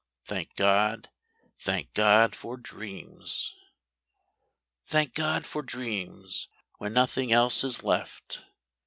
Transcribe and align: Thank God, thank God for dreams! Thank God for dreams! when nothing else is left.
Thank 0.25 0.55
God, 0.55 1.11
thank 1.59 1.93
God 1.93 2.35
for 2.35 2.57
dreams! 2.57 3.55
Thank 4.83 5.13
God 5.13 5.45
for 5.45 5.61
dreams! 5.61 6.49
when 6.79 6.91
nothing 6.91 7.31
else 7.31 7.63
is 7.63 7.83
left. 7.83 8.43